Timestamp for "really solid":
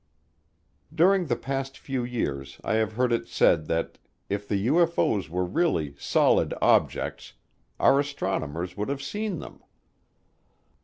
5.45-6.55